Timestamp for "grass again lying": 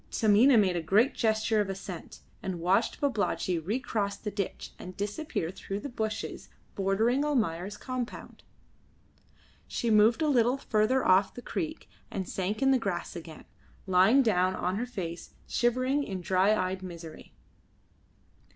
12.79-14.23